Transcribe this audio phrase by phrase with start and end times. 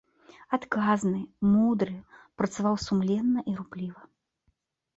[0.57, 1.21] Адказны,
[1.51, 1.95] мудры,
[2.41, 4.01] працаваў сумленна і рупліва.